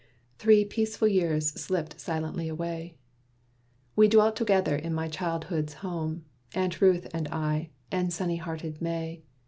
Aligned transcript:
Three 0.39 0.65
peaceful 0.65 1.07
years 1.07 1.49
slipped 1.49 1.99
silently 1.99 2.47
away. 2.49 2.97
We 3.95 4.07
dwelt 4.07 4.35
together 4.35 4.75
in 4.75 4.95
my 4.95 5.07
childhood's 5.07 5.75
home, 5.85 6.25
Aunt 6.55 6.81
Ruth 6.81 7.05
and 7.13 7.27
I, 7.27 7.69
and 7.91 8.11
sunny 8.11 8.37
hearted 8.37 8.81
May. 8.81 9.21